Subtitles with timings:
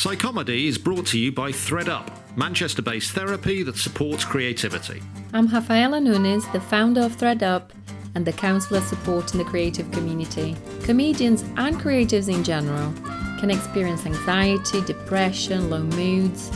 [0.00, 5.02] Psychomedy is brought to you by ThreadUp, Manchester based therapy that supports creativity.
[5.34, 7.68] I'm Rafaela Nunes, the founder of ThreadUp
[8.14, 10.56] and the counselor supporting the creative community.
[10.84, 12.94] Comedians and creatives in general
[13.40, 16.50] can experience anxiety, depression, low moods,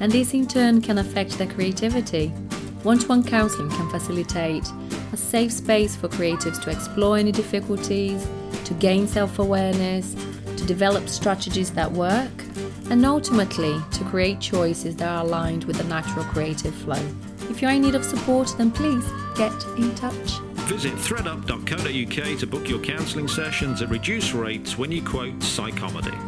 [0.00, 2.30] and this in turn can affect their creativity.
[2.82, 4.68] One to one counseling can facilitate
[5.12, 8.26] a safe space for creatives to explore any difficulties,
[8.64, 10.16] to gain self awareness,
[10.56, 12.32] to develop strategies that work,
[12.90, 17.02] and ultimately to create choices that are aligned with the natural creative flow.
[17.50, 19.04] If you're in need of support, then please
[19.36, 20.38] get in touch.
[20.68, 26.27] Visit threadup.co.uk to book your counselling sessions at reduced rates when you quote Psychomedy.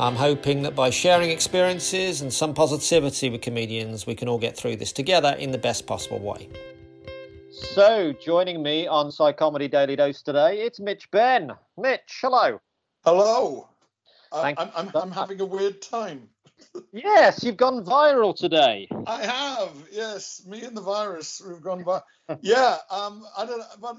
[0.00, 4.56] I'm hoping that by sharing experiences and some positivity with comedians, we can all get
[4.56, 6.48] through this together in the best possible way.
[7.50, 11.50] So, joining me on Psychomedy Daily Dose today, it's Mitch Benn.
[11.76, 12.60] Mitch, hello.
[13.04, 13.70] Hello.
[14.30, 16.28] I'm, I'm, I'm having a weird time.
[16.92, 18.86] yes, you've gone viral today.
[19.04, 19.72] I have.
[19.90, 22.02] Yes, me and the virus, we've gone viral.
[22.40, 22.76] yeah.
[22.88, 23.24] Um.
[23.36, 23.64] I don't know.
[23.80, 23.96] But,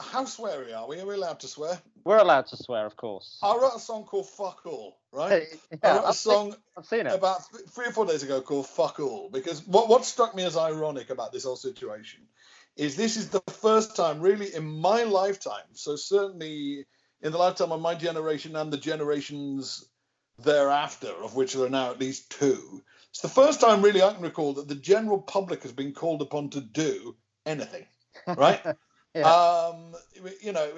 [0.00, 1.00] how sweary are we?
[1.00, 1.78] Are we allowed to swear?
[2.04, 3.38] We're allowed to swear, of course.
[3.42, 5.48] I wrote a song called "Fuck All," right?
[5.70, 7.14] yeah, I wrote a I've song seen, I've seen it.
[7.14, 10.56] about three or four days ago called "Fuck All" because what what struck me as
[10.56, 12.20] ironic about this whole situation
[12.76, 15.64] is this is the first time, really, in my lifetime.
[15.72, 16.86] So certainly
[17.22, 19.88] in the lifetime of my generation and the generations
[20.38, 22.82] thereafter, of which there are now at least two.
[23.10, 26.20] It's the first time, really, I can recall that the general public has been called
[26.20, 27.86] upon to do anything,
[28.26, 28.60] right?
[29.16, 29.32] Yeah.
[29.32, 29.94] Um,
[30.42, 30.68] you know,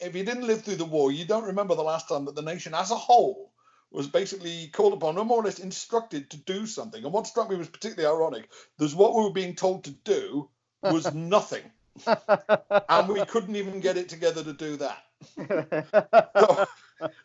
[0.00, 2.42] if you didn't live through the war, you don't remember the last time that the
[2.42, 3.50] nation as a whole
[3.90, 7.02] was basically called upon, or more or less instructed to do something.
[7.02, 8.48] And what struck me was particularly ironic.
[8.78, 10.48] There's what we were being told to do
[10.82, 11.64] was nothing.
[12.06, 15.04] and we couldn't even get it together to do that.
[16.38, 16.66] so,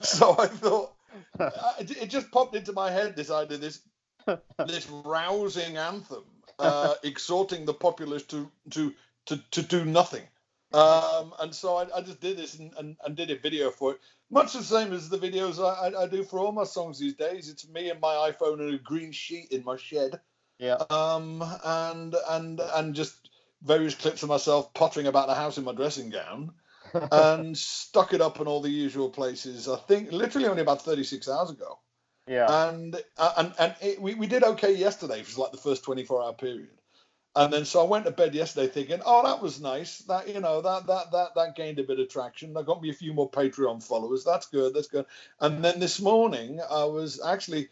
[0.02, 0.94] so I thought,
[1.40, 3.82] uh, it just popped into my head this idea, this
[4.66, 6.24] this rousing anthem,
[6.58, 8.94] uh, exhorting the populace to to
[9.28, 10.24] to to do nothing.
[10.74, 13.92] Um, and so I, I, just did this and, and, and, did a video for
[13.92, 14.00] it.
[14.32, 17.14] Much the same as the videos I, I, I, do for all my songs these
[17.14, 17.48] days.
[17.48, 20.20] It's me and my iPhone and a green sheet in my shed.
[20.58, 20.78] Yeah.
[20.90, 23.30] Um, and and and just
[23.62, 26.54] various clips of myself pottering about the house in my dressing gown,
[27.12, 29.68] and stuck it up in all the usual places.
[29.68, 31.78] I think literally only about 36 hours ago.
[32.28, 32.70] Yeah.
[32.70, 35.84] And uh, and and it, we we did okay yesterday, which was like the first
[35.84, 36.70] 24 hour period.
[37.36, 40.00] And then so I went to bed yesterday thinking, oh, that was nice.
[40.00, 42.54] That you know that that that that gained a bit of traction.
[42.54, 44.24] That got me a few more Patreon followers.
[44.24, 44.74] That's good.
[44.74, 45.06] That's good.
[45.40, 47.70] And then this morning I was actually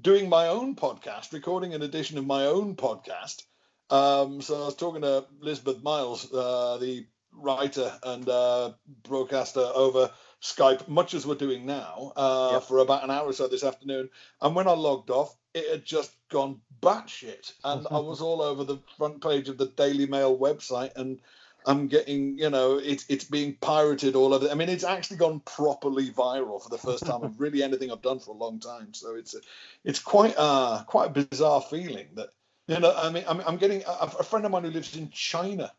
[0.00, 3.44] doing my own podcast, recording an edition of my own podcast.
[3.90, 8.72] Um, so I was talking to Elizabeth Miles, uh, the writer and uh,
[9.02, 10.10] broadcaster over
[10.40, 12.62] Skype, much as we're doing now, uh, yep.
[12.62, 14.10] for about an hour or so this afternoon.
[14.40, 18.64] And when I logged off, it had just gone batshit, and I was all over
[18.64, 21.18] the front page of the Daily Mail website, and
[21.66, 24.48] I'm getting, you know, it's it's being pirated all over.
[24.48, 28.02] I mean, it's actually gone properly viral for the first time of really anything I've
[28.02, 28.94] done for a long time.
[28.94, 29.40] So it's a,
[29.84, 32.30] it's quite a quite a bizarre feeling that
[32.66, 32.94] you know.
[32.96, 35.72] I mean, I'm, I'm getting a, a friend of mine who lives in China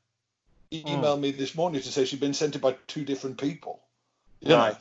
[0.71, 1.21] emailed mm.
[1.21, 3.81] me this morning to say she'd been sent it by two different people.
[4.39, 4.73] You right.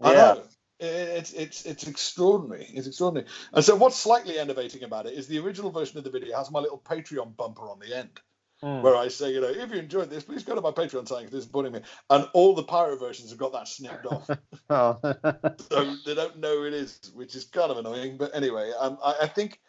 [0.00, 0.12] Know?
[0.12, 0.34] Yeah.
[0.80, 2.66] It's it's it's extraordinary.
[2.72, 3.28] It's extraordinary.
[3.52, 6.50] And so, what's slightly enervating about it is the original version of the video has
[6.50, 8.20] my little Patreon bumper on the end,
[8.62, 8.80] mm.
[8.82, 11.20] where I say, you know, if you enjoyed this, please go to my Patreon site
[11.20, 11.80] because this is supporting me.
[12.08, 14.30] And all the pirate versions have got that snipped off,
[14.70, 14.98] oh.
[15.70, 18.16] so they don't know it is, which is kind of annoying.
[18.16, 19.60] But anyway, um, I, I think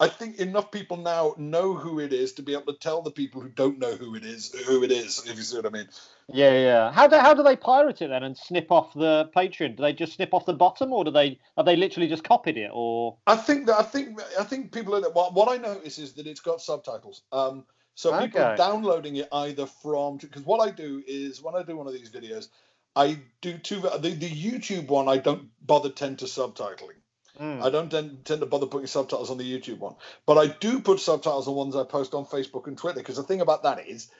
[0.00, 3.12] I think enough people now know who it is to be able to tell the
[3.12, 5.24] people who don't know who it is who it is.
[5.24, 5.88] If you see what I mean.
[6.30, 6.92] Yeah, yeah.
[6.92, 9.76] How do how do they pirate it then and snip off the Patreon?
[9.76, 12.58] Do they just snip off the bottom, or do they have they literally just copied
[12.58, 12.70] it?
[12.72, 16.12] Or I think that I think I think people are what, what I notice is
[16.14, 17.22] that it's got subtitles.
[17.32, 17.64] Um,
[17.94, 18.26] so okay.
[18.26, 21.86] people are downloading it either from because what I do is when I do one
[21.86, 22.48] of these videos,
[22.94, 23.80] I do two.
[23.80, 27.00] The, the YouTube one I don't bother tend to subtitling.
[27.40, 27.62] Mm.
[27.62, 29.94] I don't tend, tend, to bother putting subtitles on the YouTube one,
[30.26, 33.22] but I do put subtitles on ones I post on Facebook and Twitter because the
[33.22, 34.10] thing about that is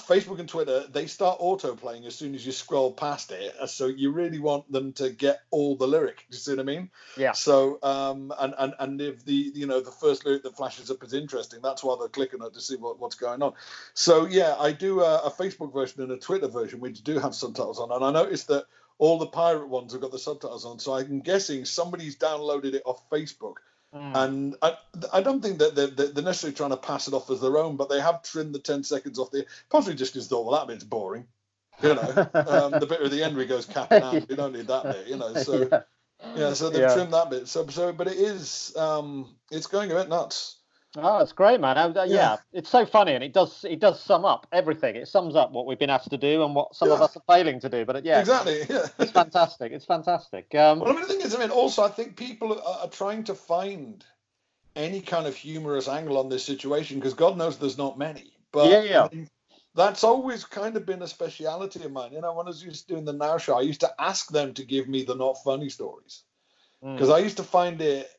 [0.00, 3.54] Facebook and Twitter, they start auto playing as soon as you scroll past it.
[3.58, 6.18] Uh, so you really want them to get all the lyric.
[6.18, 6.90] Do you see what I mean?
[7.16, 7.32] Yeah.
[7.32, 11.02] So um and and and if the you know the first lyric that flashes up
[11.02, 13.54] is interesting, that's why they're clicking it to see what, what's going on.
[13.94, 17.34] So yeah, I do a, a Facebook version and a Twitter version which do have
[17.34, 18.66] subtitles on, and I noticed that
[18.98, 20.78] all the pirate ones have got the subtitles on.
[20.78, 23.56] So I'm guessing somebody's downloaded it off Facebook
[23.94, 24.16] Mm.
[24.16, 24.76] And I,
[25.12, 27.76] I don't think that they're, they're, necessarily trying to pass it off as their own,
[27.76, 29.46] but they have trimmed the 10 seconds off the.
[29.70, 31.26] Possibly just because thought, well, that bit's boring.
[31.82, 34.36] You know, um, the bit where the end where he goes cap capping out, you
[34.36, 35.34] don't need that bit, you know.
[35.42, 35.82] So, yeah,
[36.34, 36.94] yeah so they've yeah.
[36.94, 37.48] trimmed that bit.
[37.48, 40.55] So, so, but it is, um, it's going a bit nuts.
[40.98, 41.76] Oh, it's great, man.
[41.76, 42.04] Uh, yeah.
[42.06, 42.36] yeah.
[42.52, 44.96] it's so funny, and it does it does sum up everything.
[44.96, 46.94] It sums up what we've been asked to do and what some yeah.
[46.94, 47.84] of us are failing to do.
[47.84, 48.62] But yeah, exactly.
[48.68, 49.72] Yeah, it's fantastic.
[49.72, 50.54] It's fantastic.
[50.54, 52.88] Um, well, I mean, the thing is, I mean, also, I think people are, are
[52.88, 54.04] trying to find
[54.74, 58.32] any kind of humorous angle on this situation because God knows there's not many.
[58.52, 59.08] But yeah, yeah.
[59.10, 59.28] I mean,
[59.74, 62.12] that's always kind of been a speciality of mine.
[62.12, 64.30] You know, when I was used to doing the Now Show, I used to ask
[64.30, 66.22] them to give me the not funny stories
[66.82, 67.14] because mm.
[67.14, 68.10] I used to find it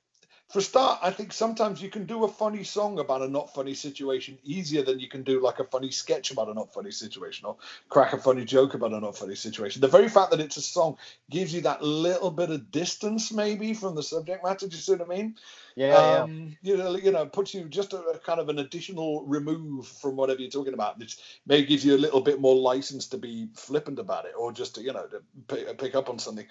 [0.49, 3.53] for a start, I think sometimes you can do a funny song about a not
[3.53, 6.91] funny situation easier than you can do like a funny sketch about a not funny
[6.91, 7.57] situation or
[7.89, 9.81] crack a funny joke about a not funny situation.
[9.81, 10.97] The very fact that it's a song
[11.29, 14.67] gives you that little bit of distance, maybe, from the subject matter.
[14.67, 15.35] Do you see what I mean?
[15.75, 16.21] Yeah.
[16.21, 16.71] Um, yeah.
[16.71, 20.15] You know, you know, puts you just a, a, kind of an additional remove from
[20.15, 21.01] whatever you're talking about.
[21.01, 21.13] It
[21.45, 24.75] maybe gives you a little bit more license to be flippant about it, or just
[24.75, 26.47] to you know to pick, pick up on something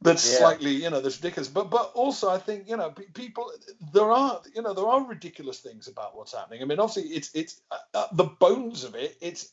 [0.00, 0.38] that's yeah.
[0.38, 1.48] slightly you know that's ridiculous.
[1.48, 3.50] But but also i think you know people
[3.92, 6.62] there are you know there are ridiculous things about what's happening.
[6.62, 9.52] I mean obviously it's it's uh, uh, the bones of it it's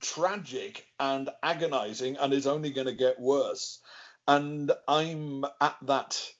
[0.00, 3.78] tragic and agonizing and is only going to get worse.
[4.26, 6.32] And i'm at that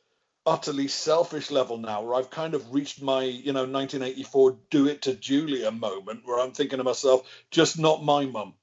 [0.44, 5.02] utterly selfish level now where i've kind of reached my you know 1984 do it
[5.02, 8.54] to julia moment where i'm thinking to myself just not my mum.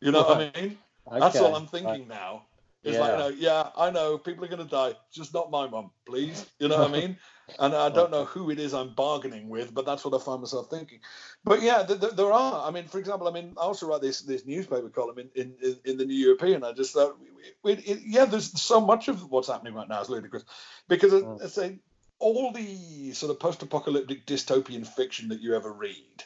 [0.00, 0.78] You know what i mean?
[1.06, 1.20] Okay.
[1.20, 2.42] that's all i'm thinking now
[2.82, 3.00] it's yeah.
[3.00, 6.46] like, know, yeah, I know people are going to die, just not my mum, please.
[6.58, 7.16] You know what I mean?
[7.58, 10.40] And I don't know who it is I'm bargaining with, but that's what I find
[10.40, 11.00] myself thinking.
[11.42, 12.64] But yeah, th- th- there are.
[12.64, 15.76] I mean, for example, I mean, I also write this this newspaper column in in,
[15.84, 16.62] in the New European.
[16.62, 17.16] I just thought,
[17.64, 20.44] it, it, yeah, there's so much of what's happening right now is ludicrous
[20.86, 21.42] because mm.
[21.42, 21.80] I say
[22.20, 26.24] all the sort of post-apocalyptic dystopian fiction that you ever read,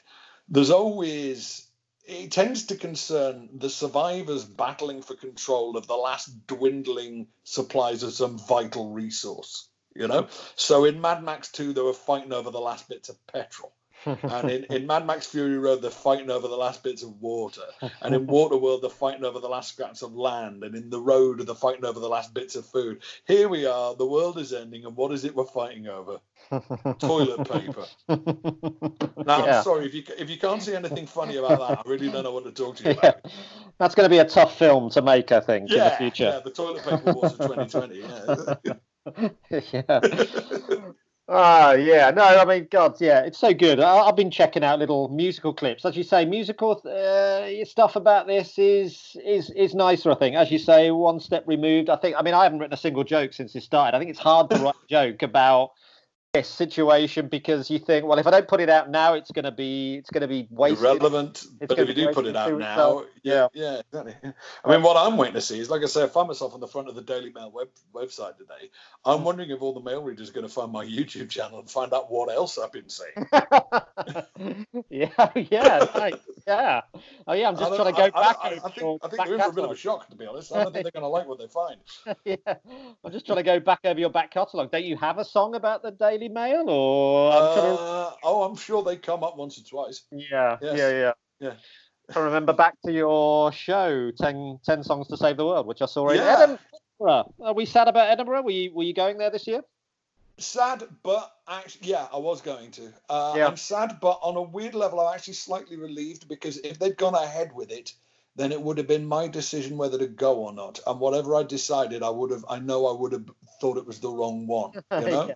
[0.48, 1.66] there's always
[2.04, 8.12] it tends to concern the survivors battling for control of the last dwindling supplies of
[8.12, 9.68] some vital resource.
[9.94, 13.26] You know, so in Mad Max 2, they were fighting over the last bits of
[13.28, 13.72] petrol
[14.06, 17.62] and in, in Mad Max Fury Road, they're fighting over the last bits of water.
[18.02, 20.62] And in Waterworld, they're fighting over the last scraps of land.
[20.64, 23.02] And in The Road, they're fighting over the last bits of food.
[23.26, 26.18] Here we are, the world is ending, and what is it we're fighting over?
[26.98, 27.86] Toilet paper.
[29.26, 29.58] Now, yeah.
[29.58, 32.24] I'm sorry, if you, if you can't see anything funny about that, I really don't
[32.24, 33.20] know what to talk to you about.
[33.24, 33.30] Yeah.
[33.78, 36.24] That's going to be a tough film to make, I think, yeah, in the future.
[36.24, 38.00] Yeah, the toilet paper wars of 2020.
[39.48, 39.68] Yeah.
[39.72, 40.90] yeah.
[41.26, 42.10] Ah, yeah.
[42.10, 43.80] No, I mean, God, yeah, it's so good.
[43.80, 45.86] I, have been checking out little musical clips.
[45.86, 50.10] As you say, musical uh, stuff about this is is is nicer.
[50.10, 51.88] I think, as you say, one step removed.
[51.88, 52.16] I think.
[52.18, 53.96] I mean, I haven't written a single joke since it started.
[53.96, 55.83] I think it's hard to write a joke about this
[56.42, 59.52] situation because you think, well, if I don't put it out now, it's going to
[59.52, 60.80] be it's going to be wasted.
[60.80, 61.44] Irrelevant.
[61.60, 64.14] It's but if you do put it out now, yeah, yeah, exactly.
[64.64, 66.60] I mean, what I'm waiting to see is, like I say, I find myself on
[66.60, 68.70] the front of the Daily Mail web website today.
[69.04, 69.24] I'm mm.
[69.24, 71.92] wondering if all the mail readers are going to find my YouTube channel and find
[71.92, 73.26] out what else I've been saying.
[74.90, 76.20] yeah, yeah, right.
[76.46, 76.80] yeah.
[77.26, 78.36] Oh yeah, I'm just trying to go I, back.
[78.42, 80.16] I, I, I think, I think they're in for a bit of a shock, to
[80.16, 80.52] be honest.
[80.52, 81.76] I don't think they're going to like what they find.
[82.24, 82.54] yeah,
[83.04, 84.70] I'm just trying to go back over your back catalogue.
[84.70, 88.56] Don't you have a song about the Daily Daily Mail, or I'm uh, oh, I'm
[88.56, 90.02] sure they come up once or twice.
[90.10, 90.78] Yeah, yes.
[90.78, 91.52] yeah, yeah, yeah.
[92.14, 95.86] I remember back to your show, 10, 10 songs to save the world, which I
[95.86, 96.58] saw in yeah.
[97.00, 97.32] Edinburgh.
[97.42, 98.42] Are we sad about Edinburgh?
[98.42, 99.62] Were you were you going there this year?
[100.36, 102.92] Sad, but actually, yeah, I was going to.
[103.08, 103.46] Uh, yeah.
[103.46, 107.14] I'm sad, but on a weird level, I'm actually slightly relieved because if they'd gone
[107.14, 107.92] ahead with it,
[108.34, 110.80] then it would have been my decision whether to go or not.
[110.88, 114.00] And whatever I decided, I would have, I know I would have thought it was
[114.00, 114.72] the wrong one.
[114.74, 115.28] You know?
[115.28, 115.34] yeah.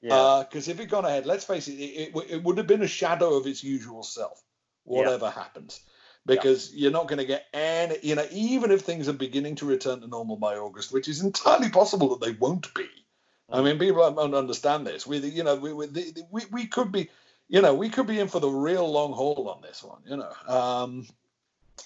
[0.00, 2.82] Because uh, if it gone ahead, let's face it, it, it, it, would have been
[2.82, 4.40] a shadow of its usual self,
[4.84, 5.32] whatever yeah.
[5.32, 5.80] happens.
[6.24, 6.82] Because yeah.
[6.82, 10.00] you're not going to get any, you know, even if things are beginning to return
[10.00, 12.86] to normal by August, which is entirely possible that they won't be.
[13.50, 15.06] I mean, people don't understand this.
[15.06, 15.86] We, you know, we, we,
[16.30, 17.08] we, we could be,
[17.48, 20.18] you know, we could be in for the real long haul on this one, you
[20.18, 20.32] know.
[20.46, 21.06] Um,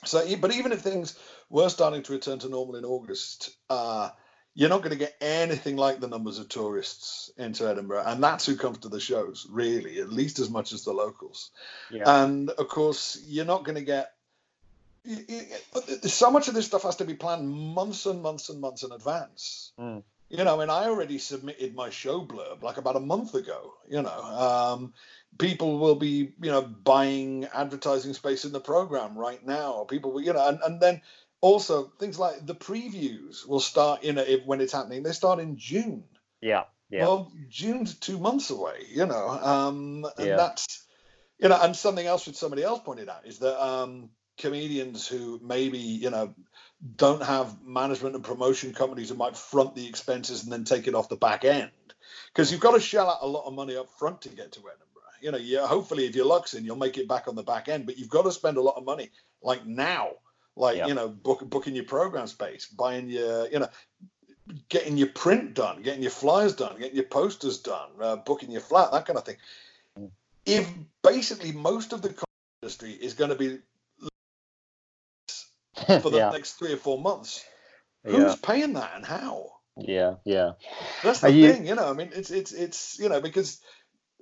[0.05, 1.17] so, but even if things
[1.49, 4.11] were starting to return to normal in August, uh,
[4.55, 8.45] you're not going to get anything like the numbers of tourists into Edinburgh, and that's
[8.45, 11.51] who comes to the shows, really, at least as much as the locals.
[11.91, 12.03] Yeah.
[12.07, 14.13] And of course, you're not going to get.
[16.05, 18.93] So much of this stuff has to be planned months and months and months in
[18.93, 19.73] advance.
[19.81, 20.03] Mm.
[20.29, 23.75] You know, I mean, I already submitted my show blurb like about a month ago.
[23.89, 24.95] You know, um,
[25.39, 29.85] people will be, you know, buying advertising space in the program right now.
[29.85, 31.03] People will, you know, and, and then
[31.43, 35.03] also things like the previews will start in a, when it's happening.
[35.03, 36.05] They start in June.
[36.41, 36.65] Yeah.
[36.89, 37.03] Yeah.
[37.03, 39.29] Well, June's two months away, you know.
[39.29, 40.37] Um, and yeah.
[40.37, 40.87] that's,
[41.39, 45.41] you know, and something else which somebody else pointed out is that um, comedians who
[45.43, 46.35] maybe, you know,
[46.97, 50.95] don't have management and promotion companies who might front the expenses and then take it
[50.95, 51.71] off the back end.
[52.29, 54.61] Because you've got to shell out a lot of money up front to get to
[54.61, 54.87] Edinburgh.
[55.21, 57.69] You know, yeah, hopefully if your luck's in, you'll make it back on the back
[57.69, 59.11] end, but you've got to spend a lot of money
[59.43, 60.11] like now
[60.57, 60.89] like yep.
[60.89, 63.69] you know book, booking your program space buying your you know
[64.69, 68.61] getting your print done getting your flyers done getting your posters done uh, booking your
[68.61, 69.37] flat that kind of thing
[69.99, 70.11] mm.
[70.45, 70.69] if
[71.03, 72.15] basically most of the
[72.63, 73.59] industry is going to be
[76.01, 76.31] for the yeah.
[76.31, 77.45] next three or four months
[78.05, 78.35] who's yeah.
[78.43, 80.53] paying that and how yeah yeah
[81.03, 81.71] that's the Are thing you...
[81.71, 83.61] you know i mean it's it's it's you know because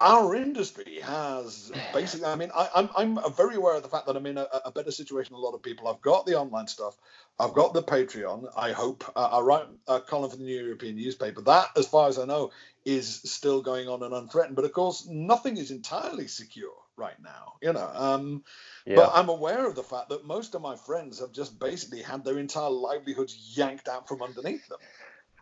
[0.00, 4.07] our industry has basically i mean I, am I'm, I'm very aware of the fact
[4.07, 5.88] that i'm in a, a, better situation than a lot of people.
[5.88, 6.97] I've got the online stuff.
[7.38, 8.50] I've got the patreon.
[8.57, 11.42] I hope uh, i write a column for the new european newspaper.
[11.42, 12.50] That as far as i know
[12.85, 14.57] is still going on and unthreatened.
[14.57, 18.45] But of course nothing is entirely secure right now you know um,
[18.85, 18.95] yeah.
[18.95, 22.23] but i'm aware of the fact that most of my friends have just basically had
[22.25, 24.78] their entire livelihoods yanked out from underneath them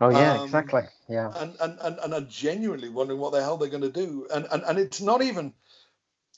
[0.01, 0.83] Oh yeah, um, exactly.
[1.09, 1.33] Yeah.
[1.37, 4.27] And, and and and are genuinely wondering what the hell they're going to do.
[4.33, 5.53] And and and it's not even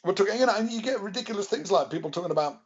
[0.05, 0.39] we're talking.
[0.39, 2.61] You know, and you get ridiculous things like people talking about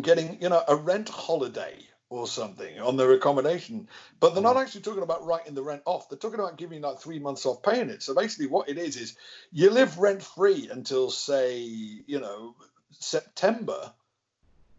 [0.00, 1.76] getting you know a rent holiday
[2.08, 3.88] or something on their accommodation,
[4.20, 4.62] but they're not mm.
[4.62, 6.08] actually talking about writing the rent off.
[6.08, 8.02] They're talking about giving like three months off paying it.
[8.02, 9.16] So basically, what it is is
[9.50, 12.54] you live rent free until say you know
[12.92, 13.92] September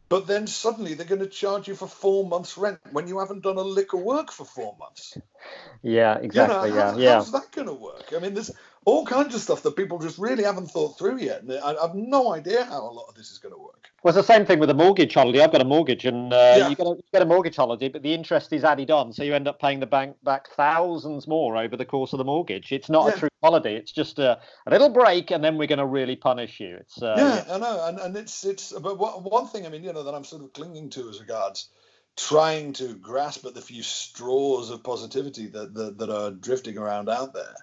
[0.10, 3.44] but then suddenly they're going to charge you for four months' rent when you haven't
[3.44, 5.18] done a lick of work for four months.
[5.82, 6.70] Yeah, exactly.
[6.70, 8.14] You know, how, yeah, how's that going to work?
[8.16, 8.52] I mean, there's
[8.88, 11.94] all kinds of stuff that people just really haven't thought through yet, and I, have
[11.94, 13.90] no idea how a lot of this is going to work.
[14.02, 15.42] Well, it's the same thing with a mortgage holiday.
[15.42, 16.70] I've got a mortgage, and uh, yeah.
[16.70, 19.24] you, get a, you get a mortgage holiday, but the interest is added on, so
[19.24, 22.72] you end up paying the bank back thousands more over the course of the mortgage.
[22.72, 23.14] It's not yeah.
[23.14, 26.16] a true holiday; it's just a, a, little break, and then we're going to really
[26.16, 26.78] punish you.
[26.78, 29.84] It's uh, yeah, yeah, I know, and, and it's it's but one thing I mean,
[29.84, 31.68] you know, that I'm sort of clinging to as regards
[32.16, 37.10] trying to grasp at the few straws of positivity that that, that are drifting around
[37.10, 37.54] out there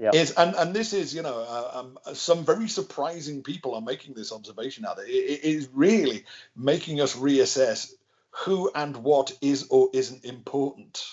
[0.00, 0.14] Yep.
[0.14, 4.14] Is and and this is you know uh, um, some very surprising people are making
[4.14, 5.06] this observation out there.
[5.06, 6.24] It, it is really
[6.56, 7.92] making us reassess
[8.30, 11.04] who and what is or isn't important.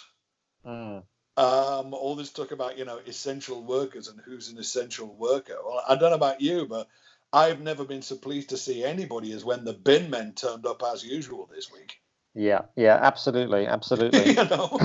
[0.65, 1.03] Mm.
[1.35, 5.57] Um, all this talk about you know essential workers and who's an essential worker.
[5.65, 6.87] Well, I don't know about you, but
[7.33, 10.81] I've never been so pleased to see anybody as when the bin men turned up
[10.81, 11.99] as usual this week.
[12.37, 14.27] Yeah, yeah, absolutely, absolutely.
[14.27, 14.77] you know,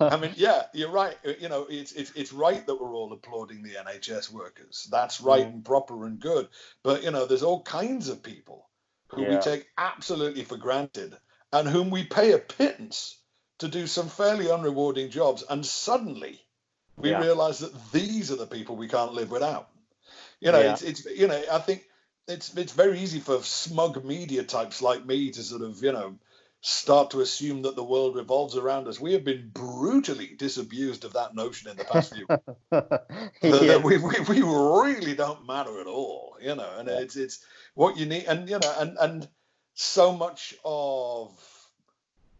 [0.00, 1.16] I mean, yeah, you're right.
[1.24, 4.88] Uh, you know, it's it's it's right that we're all applauding the NHS workers.
[4.90, 5.52] That's right mm.
[5.54, 6.48] and proper and good.
[6.82, 8.68] But you know, there's all kinds of people
[9.10, 9.36] who yeah.
[9.36, 11.16] we take absolutely for granted
[11.52, 13.16] and whom we pay a pittance
[13.60, 16.40] to do some fairly unrewarding jobs, and suddenly
[16.96, 17.20] we yeah.
[17.20, 19.68] realize that these are the people we can't live without.
[20.40, 20.72] You know, yeah.
[20.72, 21.84] it's it's you know, I think
[22.26, 26.18] it's it's very easy for smug media types like me to sort of you know
[26.60, 29.00] start to assume that the world revolves around us.
[29.00, 32.26] We have been brutally disabused of that notion in the past few.
[33.42, 33.76] yeah.
[33.76, 36.70] we, we, we really don't matter at all, you know.
[36.78, 37.00] And yeah.
[37.00, 39.28] it's it's what you need, and you know, and and
[39.74, 41.32] so much of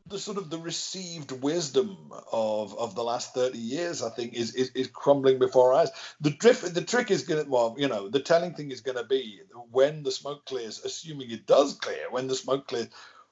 [0.08, 4.54] the sort of the received wisdom of of the last 30 years i think is
[4.54, 7.88] is, is crumbling before our eyes the drift the trick is going to well you
[7.88, 11.74] know the telling thing is going to be when the smoke clears assuming it does
[11.74, 12.88] clear when the smoke clears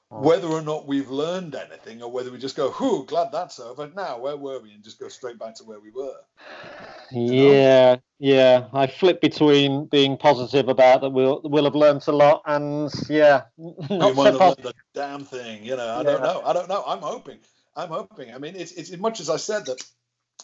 [0.09, 0.21] Oh.
[0.21, 3.91] whether or not we've learned anything or whether we just go, whew, glad that's over.
[3.93, 4.71] Now, where were we?
[4.71, 6.15] And just go straight back to where we were.
[7.11, 8.01] Yeah, know?
[8.17, 8.67] yeah.
[8.71, 13.43] I flip between being positive about that we'll, we'll have learned a lot and, yeah.
[13.57, 15.65] Not we so learned the damn thing.
[15.65, 16.03] You know, I yeah.
[16.03, 16.41] don't know.
[16.45, 16.85] I don't know.
[16.87, 17.39] I'm hoping.
[17.75, 18.33] I'm hoping.
[18.33, 19.83] I mean, it's, it's as much as I said that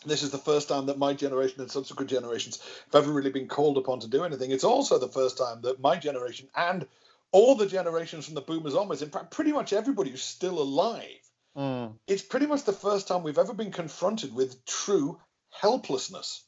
[0.06, 2.60] this is the first time that my generation and subsequent generations
[2.92, 4.52] have ever really been called upon to do anything.
[4.52, 6.86] It's also the first time that my generation and
[7.34, 11.30] all the generations from the boomers onwards, in fact, pretty much everybody who's still alive,
[11.58, 11.92] mm.
[12.08, 16.46] it's pretty much the first time we've ever been confronted with true helplessness.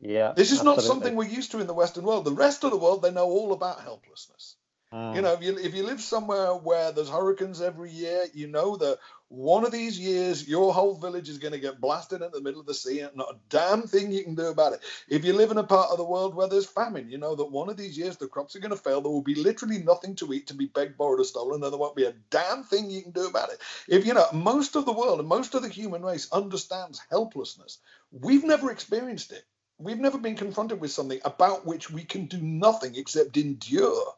[0.00, 0.32] Yeah.
[0.34, 0.82] This is absolutely.
[0.82, 2.24] not something we're used to in the Western world.
[2.24, 4.56] The rest of the world, they know all about helplessness.
[4.90, 8.76] You know, if you if you live somewhere where there's hurricanes every year, you know
[8.78, 12.42] that one of these years your whole village is going to get blasted into the
[12.42, 14.80] middle of the sea, and not a damn thing you can do about it.
[15.06, 17.50] If you live in a part of the world where there's famine, you know that
[17.50, 19.02] one of these years the crops are going to fail.
[19.02, 21.78] There will be literally nothing to eat to be begged, borrowed, or stolen, and there
[21.78, 23.60] won't be a damn thing you can do about it.
[23.88, 27.78] If you know, most of the world and most of the human race understands helplessness.
[28.10, 29.44] We've never experienced it.
[29.78, 34.14] We've never been confronted with something about which we can do nothing except endure.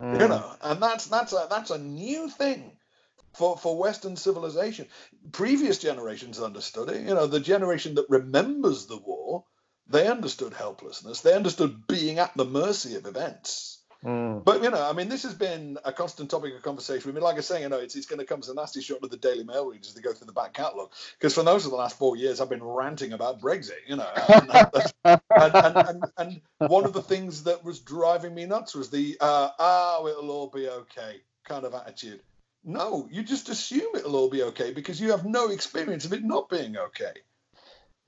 [0.00, 0.20] Mm.
[0.20, 2.72] You know, and that's that's a that's a new thing
[3.34, 4.86] for, for Western civilization.
[5.32, 7.06] Previous generations understood it.
[7.06, 9.44] You know, the generation that remembers the war,
[9.88, 11.20] they understood helplessness.
[11.20, 13.77] They understood being at the mercy of events.
[14.04, 14.44] Mm.
[14.44, 17.10] But you know, I mean, this has been a constant topic of conversation.
[17.10, 18.80] I mean, like I say, you know, it's, it's going to come as a nasty
[18.80, 21.64] shot to the Daily Mail readers to go through the back catalogue because for most
[21.64, 23.80] of the last four years, I've been ranting about Brexit.
[23.88, 24.08] You know,
[25.04, 29.16] and, and, and, and, one of the things that was driving me nuts was the
[29.20, 32.20] uh, "oh, it'll all be okay" kind of attitude.
[32.64, 36.22] No, you just assume it'll all be okay because you have no experience of it
[36.22, 37.14] not being okay.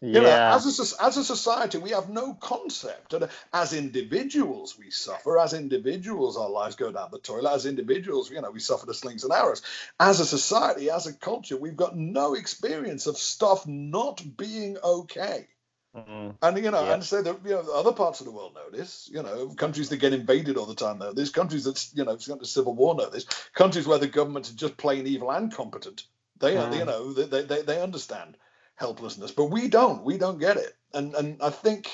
[0.02, 0.08] Yeah.
[0.08, 3.12] You know, as a, as a society, we have no concept.
[3.12, 5.38] And as individuals, we suffer.
[5.38, 7.52] As individuals, our lives go down the toilet.
[7.52, 9.60] As individuals, you know, we suffer the slings and arrows.
[9.98, 15.48] As a society, as a culture, we've got no experience of stuff not being okay.
[15.94, 16.30] Mm-hmm.
[16.40, 16.94] And you know, yeah.
[16.94, 19.10] and so that you know, other parts of the world know this.
[19.12, 21.28] You know, countries that get invaded all the time know this.
[21.30, 23.26] Countries that you know, got the civil war know this.
[23.54, 26.04] Countries where the governments are just plain evil and competent.
[26.38, 26.78] They, mm.
[26.78, 28.36] you know, they, they, they understand
[28.80, 30.02] helplessness, but we don't.
[30.02, 31.88] We don't get it, and and I think,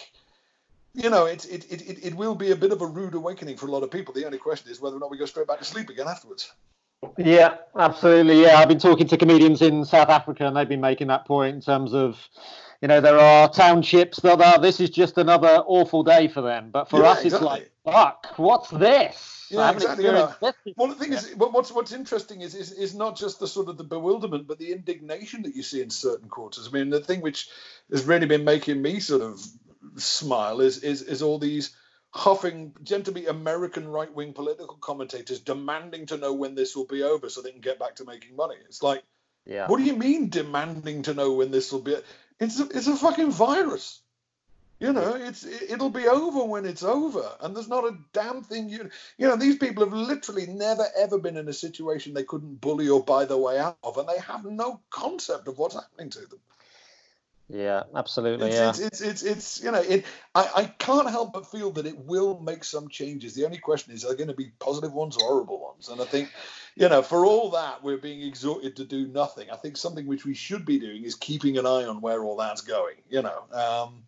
[0.94, 3.66] you know, it it, it it will be a bit of a rude awakening for
[3.66, 4.14] a lot of people.
[4.14, 6.52] The only question is whether or not we go straight back to sleep again afterwards.
[7.18, 8.42] Yeah, absolutely.
[8.42, 11.54] Yeah, I've been talking to comedians in South Africa, and they've been making that point
[11.54, 12.18] in terms of,
[12.82, 16.70] you know, there are townships that are this is just another awful day for them,
[16.70, 17.60] but for yeah, us, exactly.
[17.60, 19.46] it's like, fuck, what's this?
[19.50, 20.04] Yeah, exactly.
[20.04, 20.34] You know,
[20.76, 23.78] well, the thing is, what's what's interesting is, is is not just the sort of
[23.78, 26.68] the bewilderment, but the indignation that you see in certain quarters.
[26.68, 27.48] I mean, the thing which
[27.90, 29.40] has really been making me sort of
[29.96, 31.76] smile is is is all these
[32.10, 37.28] huffing, gently American right wing political commentators demanding to know when this will be over
[37.28, 38.56] so they can get back to making money.
[38.66, 39.02] It's like,
[39.44, 39.68] yeah.
[39.68, 41.96] what do you mean demanding to know when this will be?
[42.40, 44.00] It's a, it's a fucking virus.
[44.78, 48.68] You know, it's it'll be over when it's over, and there's not a damn thing
[48.68, 49.36] you you know.
[49.36, 53.24] These people have literally never ever been in a situation they couldn't bully or buy
[53.24, 56.40] their way out of, and they have no concept of what's happening to them.
[57.48, 58.48] Yeah, absolutely.
[58.48, 60.04] It's, yeah, it's, it's, it's, it's, you know, it.
[60.34, 63.34] I, I can't help but feel that it will make some changes.
[63.34, 65.88] The only question is, are they going to be positive ones or horrible ones?
[65.88, 66.32] And I think,
[66.74, 69.50] you know, for all that, we're being exhorted to do nothing.
[69.50, 72.36] I think something which we should be doing is keeping an eye on where all
[72.36, 72.96] that's going.
[73.08, 73.42] You know.
[73.52, 74.02] Um,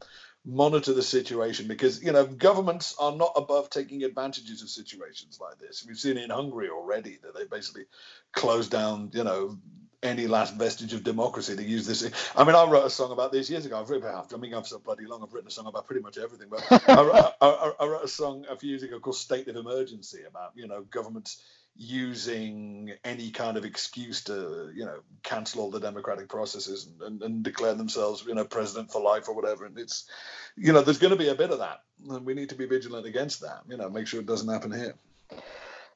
[0.44, 5.58] monitor the situation because you know governments are not above taking advantages of situations like
[5.58, 5.84] this.
[5.86, 7.84] We've seen in Hungary already that they basically
[8.32, 9.58] closed down, you know,
[10.02, 12.08] any last vestige of democracy to use this.
[12.36, 13.80] I mean, I wrote a song about this years ago.
[13.80, 15.22] I've written, I mean, I've so bloody long.
[15.22, 16.48] I've written a song about pretty much everything.
[16.48, 19.56] But I, wrote, I, I, wrote a song a few years ago called "State of
[19.56, 21.42] Emergency" about you know governments
[21.80, 27.22] using any kind of excuse to you know cancel all the democratic processes and, and,
[27.22, 30.08] and, declare themselves you know president for life or whatever and it's
[30.56, 32.66] you know there's going to be a bit of that and we need to be
[32.66, 34.96] vigilant against that you know make sure it doesn't happen here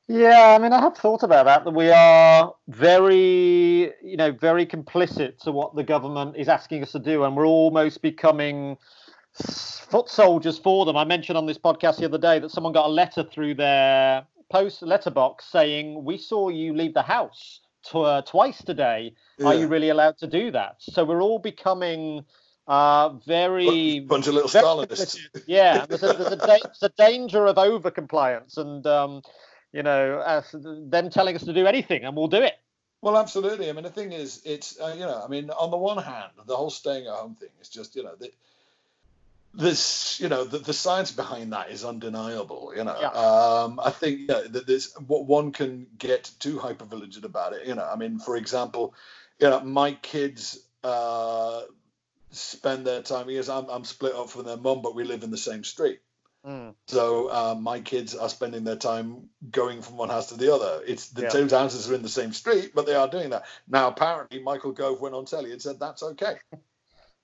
[0.09, 4.67] yeah i mean i have thought about that that we are very you know very
[4.67, 8.77] complicit to what the government is asking us to do and we're almost becoming
[9.35, 12.87] foot soldiers for them i mentioned on this podcast the other day that someone got
[12.87, 17.61] a letter through their post letterbox saying, "We saw you leave the house
[17.95, 19.15] uh, twice today.
[19.39, 19.47] Yeah.
[19.47, 22.25] Are you really allowed to do that?" So we're all becoming
[22.69, 25.19] uh, very bunch of little Stalinists.
[25.47, 29.23] Yeah, there's a, there's, a da- there's a danger of over compliance, and um,
[29.73, 32.55] you know, uh, them telling us to do anything, and we'll do it.
[33.01, 33.69] Well, absolutely.
[33.69, 36.33] I mean, the thing is, it's uh, you know, I mean, on the one hand,
[36.47, 38.31] the whole staying at home thing is just you know, the,
[39.55, 43.09] this you know the, the science behind that is undeniable you know yeah.
[43.09, 47.53] um, i think you know, that there's what one can get too hyper vigilant about
[47.53, 48.95] it you know i mean for example
[49.39, 51.63] you know my kids uh,
[52.33, 55.31] spend their time because I'm, I'm split up from their mum but we live in
[55.31, 56.01] the same street
[56.47, 56.75] mm.
[56.87, 60.83] so uh, my kids are spending their time going from one house to the other
[60.87, 61.29] it's the yeah.
[61.29, 64.73] two houses are in the same street but they are doing that now apparently michael
[64.73, 66.37] gove went on telly and said that's okay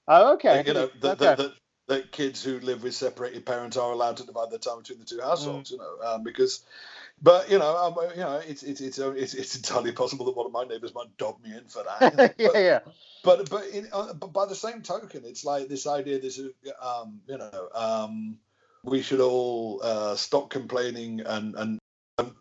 [0.09, 0.65] Oh, okay.
[0.67, 1.35] You know, the, okay.
[1.35, 1.53] the, the,
[1.89, 5.05] that kids who live with separated parents are allowed to divide their time between the
[5.05, 5.71] two households.
[5.71, 5.73] Mm.
[5.73, 6.65] You know, um, because,
[7.21, 10.47] but you know, um, you know, it's, it's it's it's it's entirely possible that one
[10.47, 12.35] of my neighbours might dob me in for that.
[12.39, 12.81] yeah, but, yeah.
[13.23, 16.19] But but, in, uh, but by the same token, it's like this idea.
[16.19, 16.41] This
[16.81, 18.39] um, you know, um,
[18.89, 21.79] we should all uh, stop complaining and and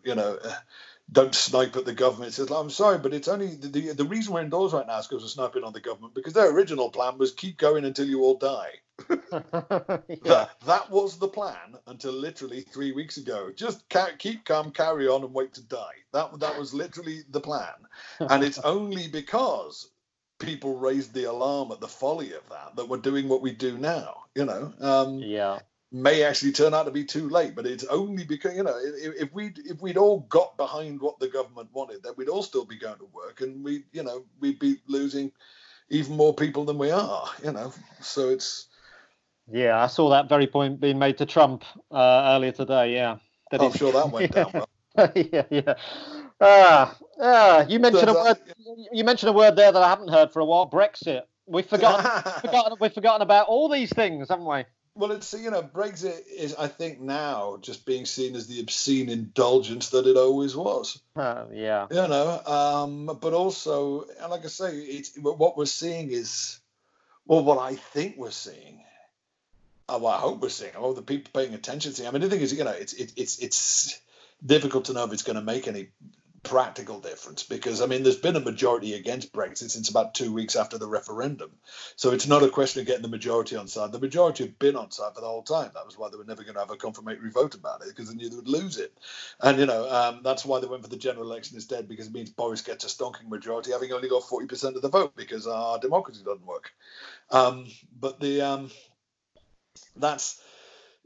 [0.04, 0.38] you know,
[1.12, 2.30] don't snipe at the government.
[2.30, 4.98] It says, I'm sorry, but it's only the, the, the reason we're indoors right now
[4.98, 8.06] is because we're sniping on the government because their original plan was keep going until
[8.06, 8.72] you all die.
[9.10, 9.96] yeah.
[10.24, 13.50] that, that was the plan until literally three weeks ago.
[13.54, 15.94] Just ca- keep calm, carry on, and wait to die.
[16.12, 17.86] That that was literally the plan,
[18.18, 19.90] and it's only because
[20.38, 23.78] people raised the alarm at the folly of that that we're doing what we do
[23.78, 24.24] now.
[24.34, 25.60] You know, um, yeah.
[25.90, 29.22] May actually turn out to be too late, but it's only because you know if,
[29.22, 32.64] if we if we'd all got behind what the government wanted, then we'd all still
[32.64, 35.32] be going to work, and we you know we'd be losing
[35.90, 37.26] even more people than we are.
[37.42, 38.66] You know, so it's
[39.50, 42.92] Yeah, I saw that very point being made to Trump uh, earlier today.
[42.94, 43.16] Yeah,
[43.50, 44.68] that I'm he's- sure that went down well.
[45.14, 45.74] yeah, yeah.
[46.40, 48.36] Ah, ah, you mentioned a word.
[48.92, 50.68] You mentioned a word there that I haven't heard for a while.
[50.68, 51.22] Brexit.
[51.46, 52.04] We've forgotten.
[52.42, 52.76] forgotten.
[52.80, 54.64] We've forgotten about all these things, haven't we?
[54.98, 59.08] Well, it's you know Brexit is I think now just being seen as the obscene
[59.08, 61.00] indulgence that it always was.
[61.14, 61.86] Uh, yeah.
[61.88, 66.58] You know, um, but also, and like I say, it's what we're seeing is,
[67.26, 68.82] well, what I think we're seeing.
[69.88, 70.72] Uh, well, I hope we're seeing.
[70.76, 72.08] Oh, the people paying attention to.
[72.08, 74.00] I mean, the thing is, you know, it's it, it's it's
[74.44, 75.90] difficult to know if it's going to make any
[76.48, 80.56] practical difference because I mean, there's been a majority against Brexit since about two weeks
[80.56, 81.50] after the referendum.
[81.96, 83.92] So it's not a question of getting the majority on side.
[83.92, 85.70] The majority have been on side for the whole time.
[85.74, 88.08] That was why they were never going to have a confirmatory vote about it because
[88.08, 88.92] they knew they would lose it.
[89.40, 92.14] And you know, um, that's why they went for the general election instead because it
[92.14, 95.46] means Boris gets a stonking majority, having only got forty percent of the vote because
[95.46, 96.72] our democracy doesn't work.
[97.30, 97.66] Um,
[98.00, 98.70] but the um,
[99.96, 100.40] that's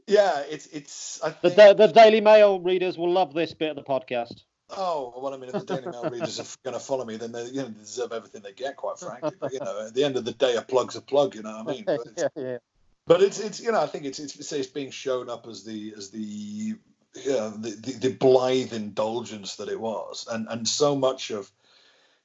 [0.07, 1.21] yeah, it's it's.
[1.23, 4.43] I The, think, da- the Daily Mail readers will love this bit of the podcast.
[4.77, 7.31] Oh, well, I mean, if the Daily Mail readers are going to follow me, then
[7.31, 9.31] they, you know, they deserve everything they get, quite frankly.
[9.39, 11.63] But, you know, at the end of the day, a plug's a plug, you know
[11.63, 11.83] what I mean?
[11.87, 12.57] But it's, yeah, yeah.
[13.05, 15.93] but it's, it's you know, I think it's, it's, it's being shown up as the,
[15.95, 16.75] as the,
[17.25, 20.27] know, the, the, the blithe indulgence that it was.
[20.29, 21.51] And, and so much of,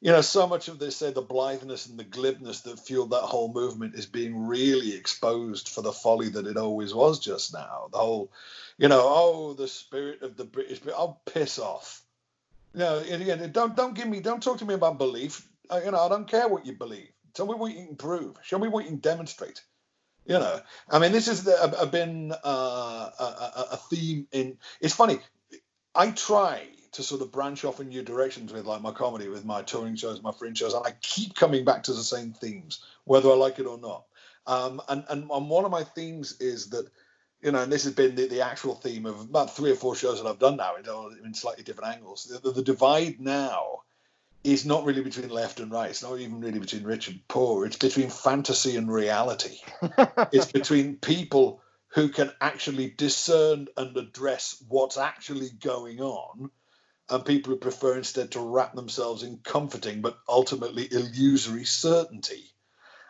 [0.00, 3.22] you know, so much of this, say, the blitheness and the glibness that fueled that
[3.22, 7.88] whole movement is being really exposed for the folly that it always was just now.
[7.90, 8.32] The whole,
[8.76, 12.02] you know, oh, the spirit of the British, i'll oh, piss off.
[12.74, 15.48] And again, don't don't give me, don't talk to me about belief.
[15.70, 17.08] I, you know, I don't care what you believe.
[17.34, 18.36] Tell me what you can prove.
[18.42, 19.62] Show me what you can demonstrate.
[20.26, 21.42] You know, I mean, this has
[21.90, 24.58] been uh, a, a, a theme in.
[24.80, 25.20] It's funny.
[25.94, 29.44] I try to sort of branch off in new directions with like my comedy, with
[29.44, 32.84] my touring shows, my fringe shows, and I keep coming back to the same themes,
[33.04, 34.04] whether I like it or not.
[34.46, 36.88] Um, and, and and one of my themes is that,
[37.42, 39.94] you know, and this has been the, the actual theme of about three or four
[39.94, 42.24] shows that I've done now in, in slightly different angles.
[42.24, 43.82] The, the, the divide now
[44.44, 45.90] is not really between left and right.
[45.90, 47.66] It's not even really between rich and poor.
[47.66, 49.58] It's between fantasy and reality.
[50.32, 56.50] it's between people who can actually discern and address what's actually going on
[57.10, 62.52] and people who prefer instead to wrap themselves in comforting but ultimately illusory certainty.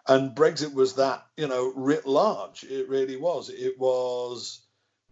[0.08, 2.64] And Brexit was that, you know, writ large.
[2.64, 3.50] It really was.
[3.50, 4.60] It was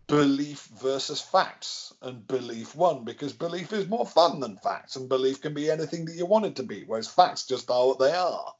[0.07, 5.41] belief versus facts, and belief won because belief is more fun than facts, and belief
[5.43, 8.13] can be anything that you want it to be, whereas facts just are what they
[8.13, 8.55] are.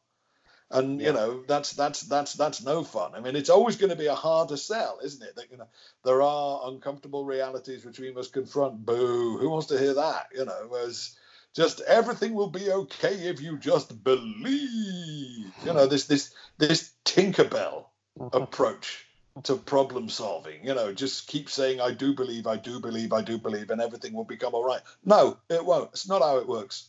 [0.71, 1.07] And Yeah.
[1.09, 3.15] you know that's that's that's that's no fun.
[3.15, 5.37] I mean, it's always going to be a harder sell, isn't it?
[5.37, 5.69] That you know
[6.05, 8.85] there are uncomfortable realities which we must confront.
[8.85, 9.39] Boo!
[9.39, 10.27] Who wants to hear that?
[10.35, 11.17] You know, whereas
[11.57, 15.53] just everything will be okay if you just believe.
[15.65, 17.87] You know, this this this Tinkerbell
[18.19, 18.37] mm-hmm.
[18.37, 19.07] approach
[19.45, 20.65] to problem solving.
[20.65, 23.81] You know, just keep saying, I do believe, I do believe, I do believe, and
[23.81, 24.83] everything will become all right.
[25.05, 25.91] No, it won't.
[25.93, 26.89] It's not how it works.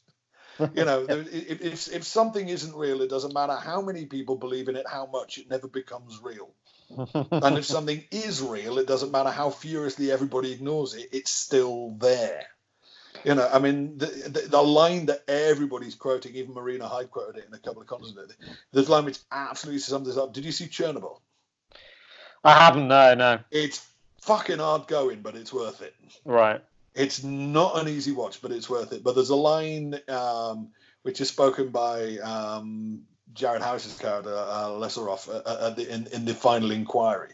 [0.59, 4.69] You know, if, if, if something isn't real, it doesn't matter how many people believe
[4.69, 6.49] in it, how much, it never becomes real.
[7.31, 11.95] And if something is real, it doesn't matter how furiously everybody ignores it, it's still
[11.99, 12.45] there.
[13.23, 17.37] You know, I mean, the, the, the line that everybody's quoting, even Marina Hyde quoted
[17.37, 18.13] it in a couple of comments.
[18.71, 20.33] There's line which absolutely sums this up.
[20.33, 21.19] Did you see Chernobyl?
[22.43, 22.87] I haven't.
[22.87, 23.39] No, no.
[23.51, 23.85] It's
[24.21, 25.93] fucking hard going, but it's worth it.
[26.25, 26.63] Right.
[26.95, 29.03] It's not an easy watch, but it's worth it.
[29.03, 30.69] But there's a line um,
[31.03, 33.01] which is spoken by um,
[33.33, 37.33] Jared Harris's character, uh, Lesseroff, uh, the, in, in the final inquiry,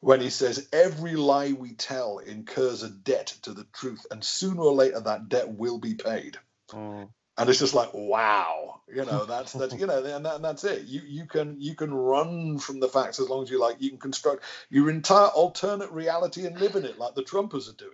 [0.00, 4.62] when he says, Every lie we tell incurs a debt to the truth, and sooner
[4.62, 6.38] or later that debt will be paid.
[6.70, 7.08] Mm.
[7.38, 10.64] And it's just like, wow, you know, that's that's you know, and, that, and that's
[10.64, 10.84] it.
[10.86, 13.76] You you can you can run from the facts as long as you like.
[13.80, 17.76] You can construct your entire alternate reality and live in it, like the Trumpers are
[17.76, 17.92] doing.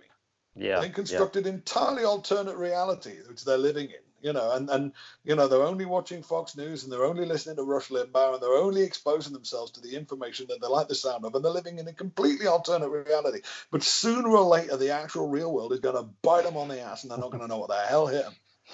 [0.55, 0.79] Yeah.
[0.79, 4.06] They constructed entirely alternate reality, which they're living in.
[4.21, 4.91] You know, and and
[5.23, 8.43] you know they're only watching Fox News and they're only listening to Rush Limbaugh and
[8.43, 11.51] they're only exposing themselves to the information that they like the sound of, and they're
[11.51, 13.39] living in a completely alternate reality.
[13.71, 16.81] But sooner or later, the actual real world is going to bite them on the
[16.81, 18.25] ass, and they're not going to know what the hell hit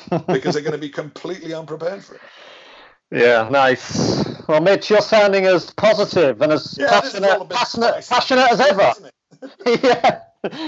[0.09, 2.21] them because they're going to be completely unprepared for it.
[3.11, 4.25] Yeah, nice.
[4.47, 8.09] Well, Mitch, you're sounding as positive and as Yeah, this is all a passionate, passionate,
[8.09, 8.93] passionate as ever.
[9.63, 9.83] it?
[9.83, 10.21] yeah,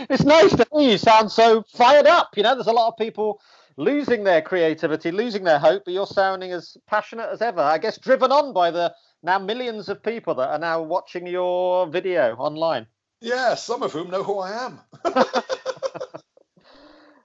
[0.09, 2.37] it's nice to hear you sound so fired up.
[2.37, 3.41] You know, there's a lot of people
[3.77, 7.61] losing their creativity, losing their hope, but you're sounding as passionate as ever.
[7.61, 11.87] I guess driven on by the now millions of people that are now watching your
[11.87, 12.87] video online.
[13.21, 14.79] Yeah, some of whom know who I am.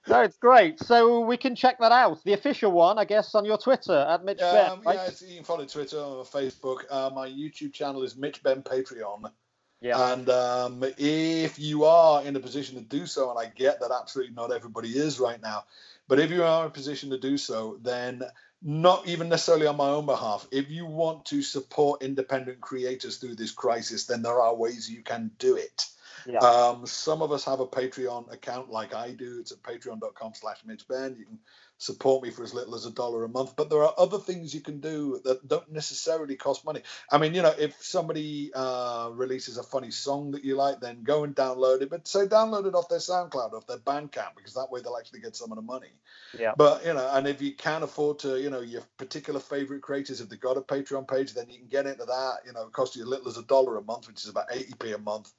[0.07, 0.79] No, it's great.
[0.79, 2.23] So we can check that out.
[2.23, 4.95] The official one, I guess, on your Twitter at Mitch Benn, Um, right?
[4.95, 6.79] yeah, it's, you can follow Twitter or Facebook.
[6.89, 9.31] Uh, my YouTube channel is Mitch Benn Patreon.
[9.79, 10.11] yeah.
[10.11, 13.91] And um, if you are in a position to do so, and I get that
[13.91, 15.65] absolutely not everybody is right now,
[16.11, 18.21] but if you are in a position to do so, then
[18.61, 23.35] not even necessarily on my own behalf, if you want to support independent creators through
[23.35, 25.85] this crisis, then there are ways you can do it.
[26.27, 26.39] Yeah.
[26.39, 29.37] Um, some of us have a Patreon account like I do.
[29.39, 31.15] It's at patreon.com slash Mitch Benn.
[31.17, 31.39] You can
[31.81, 33.55] support me for as little as a dollar a month.
[33.55, 36.81] But there are other things you can do that don't necessarily cost money.
[37.11, 41.01] I mean, you know, if somebody uh, releases a funny song that you like, then
[41.01, 41.89] go and download it.
[41.89, 45.21] But say download it off their SoundCloud, off their Bandcamp, because that way they'll actually
[45.21, 45.91] get some of the money.
[46.37, 46.53] Yeah.
[46.55, 50.21] But you know, and if you can afford to, you know, your particular favorite creators,
[50.21, 52.37] if they've got a Patreon page, then you can get into that.
[52.45, 54.51] You know, it costs you as little as a dollar a month, which is about
[54.51, 55.31] 80p a month.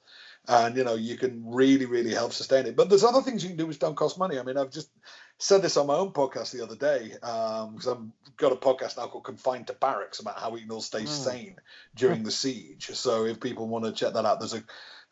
[0.47, 2.75] And you know, you can really, really help sustain it.
[2.75, 4.37] But there's other things you can do which don't cost money.
[4.37, 4.89] I mean, I've just
[5.37, 9.07] said this on my own podcast the other day because I've got a podcast now
[9.07, 11.55] called Confined to Barracks about how we can all stay sane
[11.95, 12.89] during the siege.
[12.93, 14.63] So if people want to check that out, there's a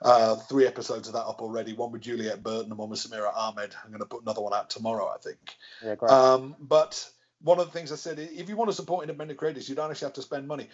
[0.01, 1.73] uh, three episodes of that up already.
[1.73, 3.75] One with Juliet Burton and one with Samira Ahmed.
[3.83, 5.55] I'm going to put another one out tomorrow, I think.
[5.83, 6.11] Yeah, great.
[6.11, 7.07] Um, but
[7.41, 9.91] one of the things I said, if you want to support independent creators, you don't
[9.91, 10.69] actually have to spend money.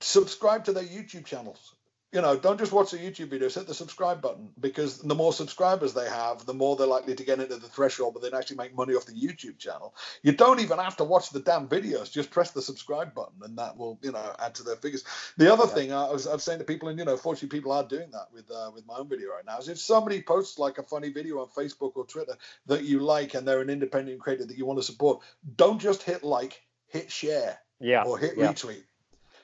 [0.00, 1.75] Subscribe to their YouTube channels.
[2.12, 3.56] You know, don't just watch the YouTube videos.
[3.56, 7.24] Hit the subscribe button because the more subscribers they have, the more they're likely to
[7.24, 9.94] get into the threshold, but then actually make money off the YouTube channel.
[10.22, 12.10] You don't even have to watch the damn videos.
[12.10, 15.04] Just press the subscribe button, and that will, you know, add to their figures.
[15.36, 17.72] The other thing I was, I was saying to people, and you know, fortunately, people
[17.72, 19.58] are doing that with uh, with my own video right now.
[19.58, 23.34] Is if somebody posts like a funny video on Facebook or Twitter that you like,
[23.34, 25.22] and they're an independent creator that you want to support,
[25.56, 28.04] don't just hit like, hit share yeah.
[28.04, 28.52] or hit yeah.
[28.52, 28.84] retweet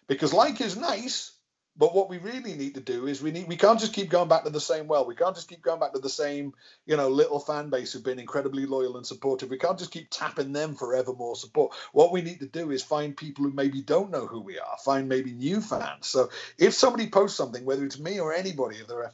[0.06, 1.32] because like is nice
[1.76, 4.28] but what we really need to do is we need we can't just keep going
[4.28, 5.06] back to the same well.
[5.06, 6.52] We can't just keep going back to the same
[6.86, 9.50] you know little fan base who've been incredibly loyal and supportive.
[9.50, 11.74] We can't just keep tapping them for ever more support.
[11.92, 14.76] What we need to do is find people who maybe don't know who we are
[14.84, 16.06] find maybe new fans.
[16.06, 19.12] So if somebody posts something whether it's me or anybody if they're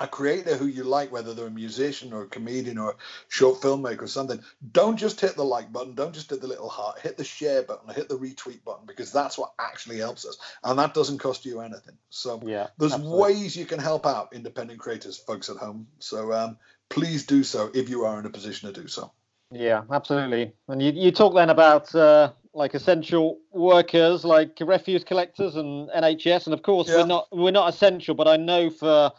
[0.00, 2.96] a creator who you like, whether they're a musician or a comedian or a
[3.28, 4.40] short filmmaker or something,
[4.72, 7.62] don't just hit the like button, don't just hit the little heart, hit the share
[7.62, 10.36] button, hit the retweet button, because that's what actually helps us.
[10.64, 11.96] And that doesn't cost you anything.
[12.10, 13.20] So Yeah, there's absolutely.
[13.20, 15.86] ways you can help out independent creators, folks at home.
[15.98, 16.56] So um,
[16.88, 19.12] please do so if you are in a position to do so.
[19.50, 20.52] Yeah, absolutely.
[20.68, 26.46] And you, you talk then about uh, like essential workers, like refuse collectors and NHS,
[26.46, 26.98] and of course Yeah.
[26.98, 29.12] we're not we're not essential, but I know for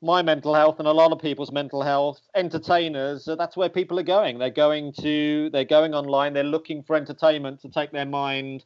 [0.00, 3.98] my mental health and a lot of people's mental health, entertainers, uh, that's where people
[3.98, 4.38] are going.
[4.38, 6.32] They're going to they're going online.
[6.32, 8.64] They're looking for entertainment to take their mind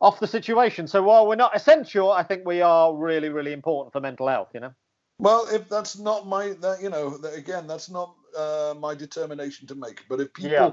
[0.00, 0.86] off the situation.
[0.86, 4.48] So while we're not essential, I think we are really really important for mental health.
[4.54, 4.74] You know.
[5.18, 9.66] Well, if that's not my, that, you know, that, again, that's not uh, my determination
[9.68, 10.06] to make.
[10.08, 10.72] But if people Yeah.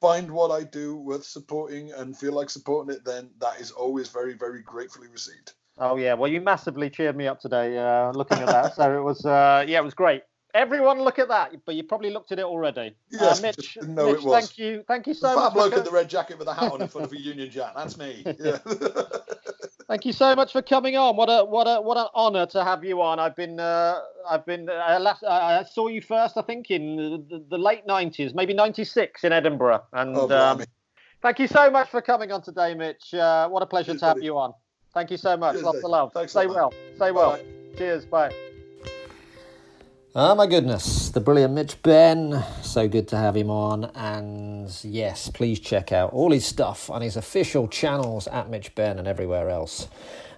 [0.00, 4.08] find what I do worth supporting and feel like supporting it, then that is always
[4.08, 5.54] very, very gratefully received.
[5.80, 8.74] Oh yeah, well you massively cheered me up today uh, looking at that.
[8.76, 10.22] so it was uh, yeah, it was great.
[10.54, 12.96] Everyone look at that, but you probably looked at it already.
[13.10, 14.32] Yes, uh, Mitch, didn't it was.
[14.32, 15.44] thank you, thank you so the much.
[15.44, 17.50] fat bloke in the red jacket with a hat on in front of a Union
[17.50, 17.74] Jack.
[17.76, 18.24] That's me.
[18.40, 18.58] Yeah.
[19.88, 21.16] Thank you so much for coming on.
[21.16, 23.18] What a what a what an honour to have you on.
[23.18, 27.24] I've been uh, I've been uh, last, I saw you first, I think, in the,
[27.38, 29.82] the, the late nineties, maybe ninety six in Edinburgh.
[29.94, 30.62] And Oh, um,
[31.22, 33.14] thank you so much for coming on today, Mitch.
[33.14, 34.26] Uh, what a pleasure Cheers, to have buddy.
[34.26, 34.52] you on.
[34.94, 35.54] Thank you so much.
[35.54, 35.84] Cheers, Lots Dave.
[35.84, 36.12] of love.
[36.12, 36.72] Thanks Stay lot, well.
[36.96, 37.32] Stay well.
[37.32, 37.44] Bye.
[37.76, 38.04] Cheers.
[38.06, 38.34] Bye.
[40.14, 42.42] Oh my goodness, the brilliant Mitch Benn.
[42.62, 43.84] So good to have him on.
[43.94, 48.98] And yes, please check out all his stuff on his official channels at Mitch Benn
[48.98, 49.86] and everywhere else.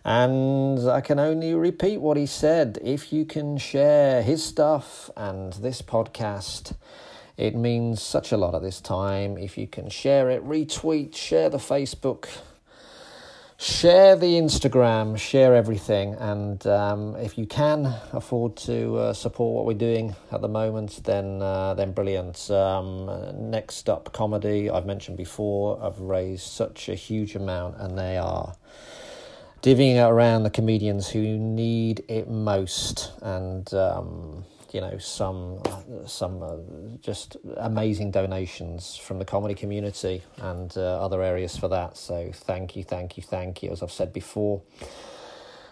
[0.05, 2.79] And I can only repeat what he said.
[2.83, 6.75] If you can share his stuff and this podcast,
[7.37, 9.39] it means such a lot at this time.
[9.39, 12.29] If you can share it, retweet, share the Facebook
[13.61, 19.67] share the Instagram, share everything, and um, if you can afford to uh, support what
[19.67, 22.51] we're doing at the moment, then uh, then brilliant.
[22.51, 24.71] Um, next up, comedy.
[24.71, 25.79] I've mentioned before.
[25.85, 28.55] I've raised such a huge amount, and they are
[29.63, 33.73] divvying it around the comedians who need it most, and.
[33.75, 34.45] Um,
[34.75, 35.63] you know some
[36.07, 36.57] some uh,
[37.01, 41.97] just amazing donations from the comedy community and uh, other areas for that.
[41.97, 43.71] So thank you, thank you, thank you.
[43.71, 44.63] As I've said before.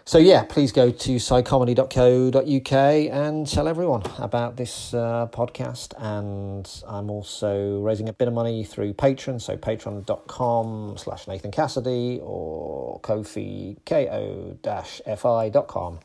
[0.09, 5.93] So yeah, please go to psychomedy.co.uk and tell everyone about this uh, podcast.
[5.99, 12.19] And I'm also raising a bit of money through Patreon, so patreon.com slash Nathan Cassidy
[12.23, 15.99] or Ko-fi, ko-fi.com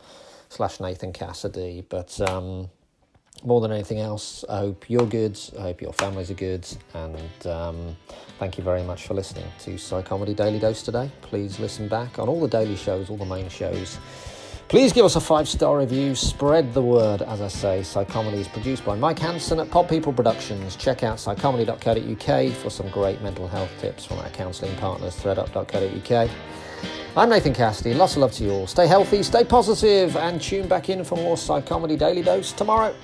[0.51, 1.87] slash Nathan Cassidy.
[1.89, 2.69] But um,
[3.45, 5.39] more than anything else, I hope you're good.
[5.59, 6.67] I hope your families are good.
[6.95, 7.97] And um,
[8.39, 11.11] thank you very much for listening to Psychomedy Daily Dose today.
[11.23, 13.99] Please listen back on all the daily shows, all the main shows.
[14.69, 16.15] Please give us a five star review.
[16.15, 17.81] Spread the word, as I say.
[17.81, 20.75] Psychomedy is produced by Mike Hanson at Pop People Productions.
[20.77, 26.31] Check out psychomedy.co.uk for some great mental health tips from our counselling partners, threadup.co.uk.
[27.17, 27.95] I'm Nathan Cassidy.
[27.95, 28.67] Lots of love to you all.
[28.67, 32.95] Stay healthy, stay positive, and tune back in for more Psychomedy Daily Dose tomorrow.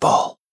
[0.00, 0.37] Ball.